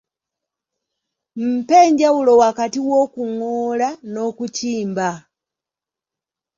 [1.47, 5.09] Mpa enjawulo wakati w’okuŋoola n’okukimba..